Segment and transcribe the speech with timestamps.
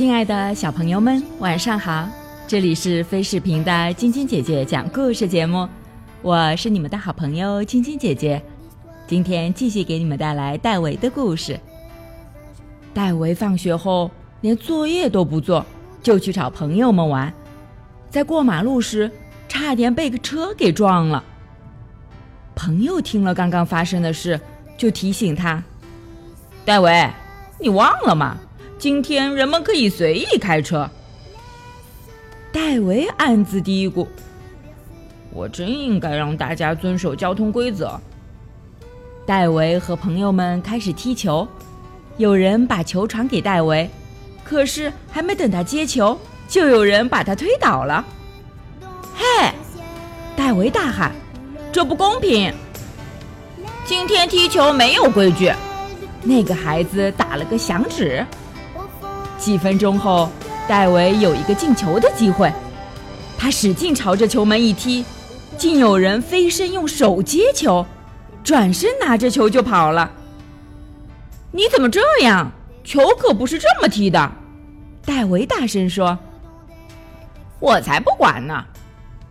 [0.00, 2.08] 亲爱的小朋友们，晚上好！
[2.46, 5.68] 这里是飞视频的晶晶姐姐讲故事节目，
[6.22, 8.42] 我是你们的好朋友晶晶姐姐。
[9.06, 11.60] 今天继续给你们带来戴维的故事。
[12.94, 14.10] 戴维放学后
[14.40, 15.66] 连作业都不做，
[16.02, 17.30] 就去找朋友们玩，
[18.08, 19.12] 在过马路时
[19.48, 21.22] 差点被个车给撞了。
[22.54, 24.40] 朋友听了刚刚发生的事，
[24.78, 25.62] 就提醒他
[26.64, 27.10] ：“戴维，
[27.58, 28.38] 你忘了吗？
[28.80, 30.88] 今天人们可以随意开车。”
[32.50, 34.06] 戴维暗自嘀咕
[35.30, 38.00] ：“我真应该让大家遵守交通规则。”
[39.26, 41.46] 戴维和朋友们开始踢球，
[42.16, 43.88] 有人把球传给戴维，
[44.42, 46.18] 可是还没等他接球，
[46.48, 48.04] 就有人把他推倒了。
[49.14, 49.52] 嘿！
[50.34, 51.12] 戴维大喊
[51.70, 52.52] ：“这不公平！
[53.84, 55.52] 今天踢球没有规矩。”
[56.24, 58.24] 那个孩子打了个响指。
[59.40, 60.28] 几分钟后，
[60.68, 62.52] 戴维有一个进球的机会，
[63.38, 65.04] 他使劲朝着球门一踢，
[65.56, 67.84] 竟有人飞身用手接球。
[68.42, 70.10] 转身拿着球就跑了。
[71.52, 72.52] 你怎么这样？
[72.82, 74.32] 球可不是这么踢的！
[75.04, 76.18] 戴维大声说
[77.60, 78.64] ：“我才不管呢！”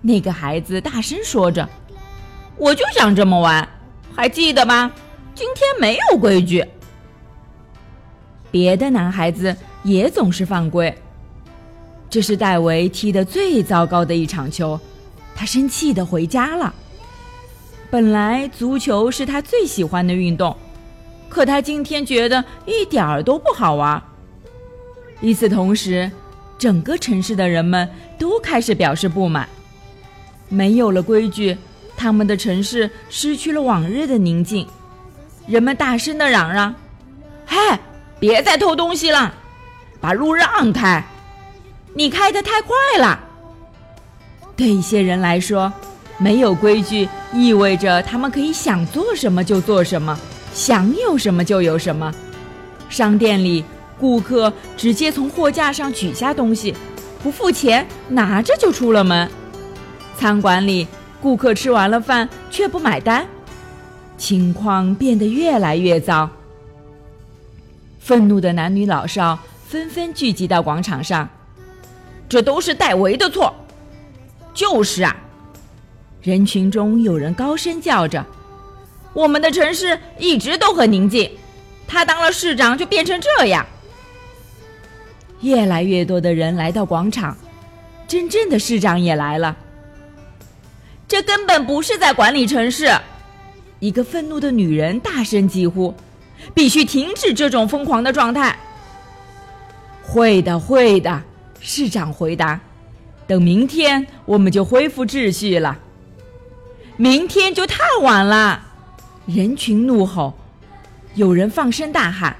[0.00, 1.68] 那个孩子大声说着
[2.56, 3.68] ：“我就想这么玩，
[4.16, 4.90] 还记得吗？
[5.34, 6.64] 今天没有规矩。”
[8.50, 10.92] 别的男孩子也总是犯规。
[12.10, 14.78] 这是戴维踢的最糟糕的一场球，
[15.34, 16.74] 他生气的回家了。
[17.90, 20.56] 本来足球是他最喜欢的运动，
[21.28, 24.02] 可他今天觉得一点儿都不好玩。
[25.20, 26.10] 与此同时，
[26.58, 27.88] 整个城市的人们
[28.18, 29.48] 都开始表示不满。
[30.48, 31.56] 没有了规矩，
[31.96, 34.66] 他们的城市失去了往日的宁静。
[35.46, 36.74] 人们大声的嚷嚷
[37.44, 37.78] ：“嗨，
[38.18, 39.34] 别再偷东西了，
[40.04, 41.02] 把路让开！
[41.94, 43.18] 你开的太快了。”
[44.54, 45.72] 对一些人来说，
[46.18, 50.14] 没有规矩意味着他们可以想做什么就做什么，
[50.52, 52.12] 想有什么就有什么。
[52.90, 53.64] 商店里，
[53.98, 56.74] 顾客直接从货架上取下东西，
[57.22, 59.26] 不付钱拿着就出了门。
[60.18, 60.86] 餐馆里，
[61.18, 63.26] 顾客吃完了饭却不买单，
[64.18, 66.28] 情况变得越来越糟。
[67.98, 69.38] 愤怒的男女老少
[69.74, 71.28] 纷纷聚集到广场上，
[72.28, 73.52] 这都是戴维的错。
[74.54, 75.16] 就是啊。
[76.22, 78.24] 人群中有人高声叫着
[79.12, 81.28] ：“我们的城市一直都很宁静，
[81.88, 83.66] 他当了市长就变成这样。”
[85.42, 87.36] 越来越多的人来到广场，
[88.06, 89.56] 真正的市长也来了。
[91.08, 92.88] 这根本不是在管理城市！
[93.80, 95.92] 一个愤怒的女人大声疾呼
[96.54, 98.56] ：“必须停止这种疯狂的状态！”
[100.14, 101.22] 会的，会的，
[101.58, 102.60] 市长回答
[103.26, 105.76] ：“等明天我们就恢复秩序了。”
[106.96, 108.64] 明天就太晚了！
[109.26, 110.32] 人群怒吼，
[111.16, 112.36] 有人放声大喊：“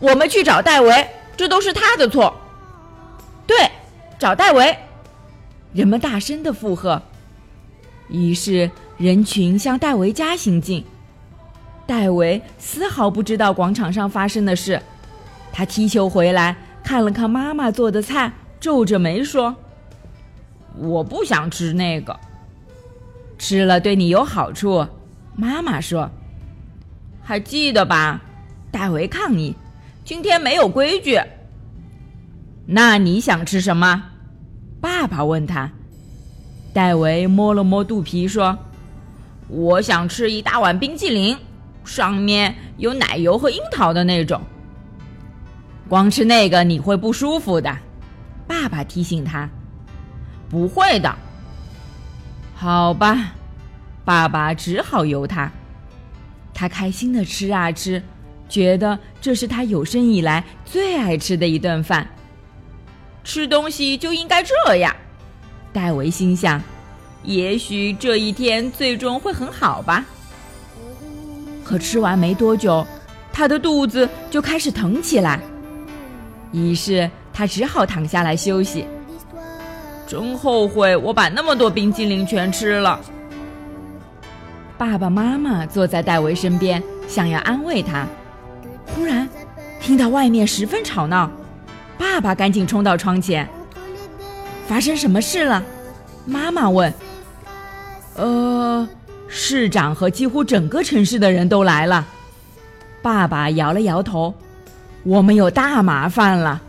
[0.00, 2.36] 我们去找戴维，这都是他的错。”
[3.48, 3.56] 对，
[4.18, 4.76] 找戴维！
[5.72, 7.00] 人们大声的附和。
[8.08, 10.84] 于是人群向戴维家行进。
[11.86, 14.78] 戴维丝毫不知道广场上发生的事，
[15.50, 19.54] 他踢球回来，看了看妈妈做的菜，皱着眉说
[20.76, 22.18] ：“我不想吃那个。”
[23.38, 24.86] 吃了对你有好处，
[25.36, 26.10] 妈妈说。
[27.22, 28.20] 还记得吧？
[28.70, 29.54] 戴维抗议
[30.04, 31.20] ：“今天没有规矩。”
[32.66, 34.04] 那你想吃什么？
[34.80, 35.70] 爸爸问他。
[36.72, 38.58] 戴维摸了摸肚皮说
[39.48, 41.36] ：“我想吃一大碗冰淇淋，
[41.84, 44.40] 上面有奶油和樱桃的那种。
[45.92, 47.76] 光吃那个你会不舒服的。”
[48.48, 49.46] 爸爸提醒他
[50.48, 51.14] ：“不会的。”
[52.56, 53.34] 好吧，
[54.02, 55.52] 爸爸只好由他。
[56.54, 58.02] 他开心的吃啊吃，
[58.48, 62.08] 觉得这是他有生以来最爱吃的一顿饭。
[63.22, 64.96] 吃东西就应该这样，
[65.74, 66.62] 戴维心想。
[67.22, 70.06] 也许这一天最终会很好吧。
[71.62, 72.86] 可吃完没多久，
[73.30, 75.38] 他的肚子就开始疼起来，
[76.52, 78.86] 于是他只好躺下来休息。
[80.06, 83.00] 真后悔，我把那么多冰激凌全吃了。
[84.76, 88.06] 爸爸妈妈坐在戴维身边，想要安慰他。
[88.94, 89.28] 忽然，
[89.80, 91.30] 听到外面十分吵闹，
[91.96, 93.48] 爸爸赶紧冲到窗前。
[94.66, 95.62] 发生什么事了？
[96.26, 96.92] 妈妈问。
[98.16, 98.86] 呃，
[99.28, 102.06] 市长和几乎整个城市的人都来了。
[103.00, 104.34] 爸爸摇了摇头。
[105.04, 106.60] 我们有大麻烦了。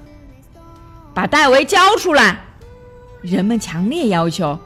[1.13, 2.39] 把戴维交出来！
[3.21, 4.57] 人们强烈要求。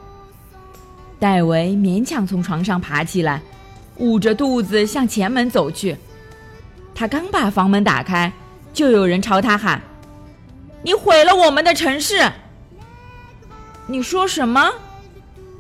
[1.20, 3.42] 戴维勉强从床上爬起来，
[3.98, 5.98] 捂着肚子向前门走去。
[6.96, 8.32] 他刚把房门打开，
[8.74, 9.82] 就有人朝他喊
[10.82, 12.32] ：“你毁了我们的城市！”
[13.86, 14.72] 你说什么？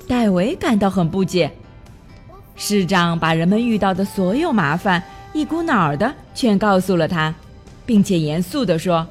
[0.08, 1.52] 戴维感到很不解。
[2.56, 5.04] 市长把人们遇到的所有麻烦
[5.34, 7.34] 一股脑儿的全告诉了他，
[7.88, 9.08] 并且严肃地说：“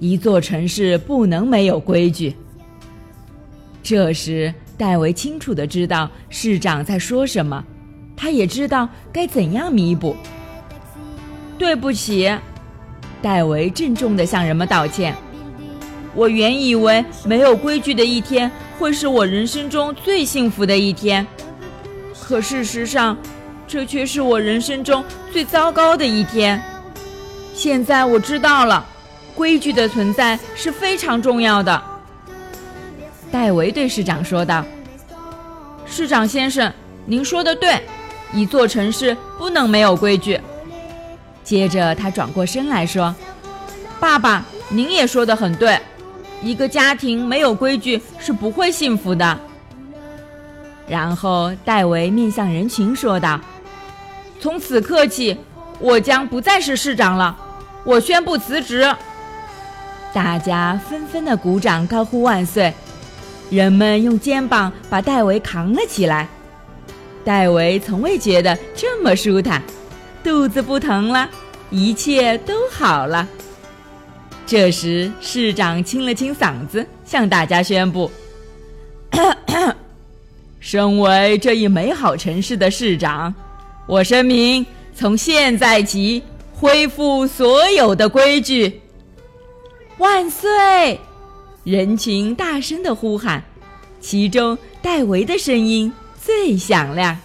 [0.00, 2.34] 一座城市不能没有规矩。”
[3.80, 7.64] 这时，戴维清楚的知道市长在说什么，
[8.16, 10.16] 他也知道该怎样弥补。
[11.58, 12.32] 对不起，
[13.20, 15.14] 戴维郑重的向人们道歉。
[16.14, 21.26] 我原以为没有规矩的一天会是我人生中最幸福的一天，
[22.20, 23.16] 可事实上，
[23.66, 26.60] 这却是我人生中最糟糕的一天。
[27.58, 28.86] 现在我知道了，
[29.34, 31.82] 规矩的存在是非常重要的。
[33.32, 34.64] 戴维对市长说道
[35.84, 36.72] ：“市长先生，
[37.04, 37.82] 您说的对，
[38.32, 40.40] 一座城市不能没有规矩。”
[41.42, 43.12] 接着他转过身来说
[43.98, 45.76] ：“爸爸，您也说的很对。”
[46.40, 49.36] 一个家庭没有规矩是不会幸福的。
[50.86, 53.40] 然后戴维面向人群说道
[54.38, 55.36] ：“从此刻起，
[55.80, 57.36] 我将不再是市长了，
[57.84, 58.86] 我宣布辞职。”
[60.12, 62.72] 大家纷纷的鼓掌，高呼万岁。
[63.50, 66.28] 人们用肩膀把戴维扛了起来。
[67.24, 69.62] 戴维从未觉得这么舒坦，
[70.24, 71.28] 肚子不疼了，
[71.70, 73.28] 一切都好了。
[74.46, 78.10] 这时，市长清了清嗓子，向大家宣布
[80.58, 83.34] ：“身为这一美好城市的市长，
[83.86, 84.64] 我声明，
[84.94, 86.22] 从现在起
[86.60, 88.80] 恢复所有的规矩。”
[89.98, 91.00] 万岁！
[91.64, 93.42] 人群大声的呼喊，
[94.00, 97.16] 其中戴维的声音最响亮。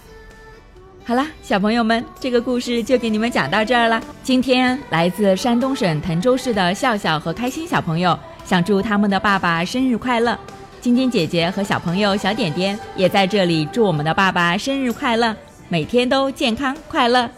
[1.04, 4.02] 好了，小朋友们，这个故事就给你们讲到这儿了。
[4.22, 10.38] 今天来自山东省滕州市的笑笑和开心小朋友想祝他们的爸爸生日快乐。
[10.80, 15.34] 晶晶姐姐和小朋友小点点也在这里祝我们的爸爸生日快乐，
[15.68, 17.30] 每天都健康快乐。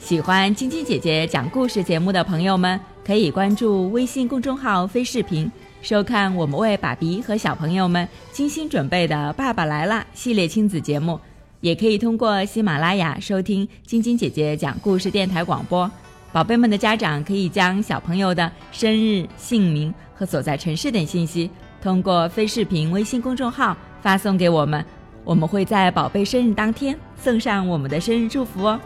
[0.00, 5.48] 喜欢晶晶姐姐讲故事节目的朋友们，可以关注微信公众号“飞视频”，
[5.82, 11.20] 收看我们为爸比和小朋友们精心准备的《爸爸来啦》系列亲子节目。
[11.60, 15.88] 也可以通过喜马拉雅收听晶晶姐姐讲故事电台广播。
[16.32, 21.48] 宝贝们的家长可以将小朋友的生日、姓名和所在城市等信息
[21.82, 24.82] 通过非视频微信公众号发送给我们，
[25.24, 28.80] 我们会在宝贝生日当天送上我们的生日祝福哦。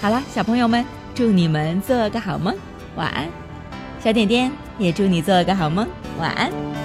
[0.00, 0.84] 好了，小朋友们，
[1.14, 2.54] 祝你们做个好梦，
[2.96, 3.28] 晚安。
[3.98, 5.86] 小点点也祝你做个好梦，
[6.18, 6.75] 晚安。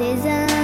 [0.00, 0.59] There's a